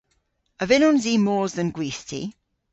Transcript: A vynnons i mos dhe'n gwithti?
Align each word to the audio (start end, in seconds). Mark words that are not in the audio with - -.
A 0.61 0.63
vynnons 0.69 1.03
i 1.13 1.15
mos 1.25 1.51
dhe'n 1.55 1.73
gwithti? 1.75 2.21